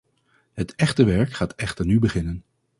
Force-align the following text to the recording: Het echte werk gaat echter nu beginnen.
Het 0.53 0.75
echte 0.75 1.03
werk 1.03 1.33
gaat 1.33 1.55
echter 1.55 1.85
nu 1.85 1.99
beginnen. 1.99 2.43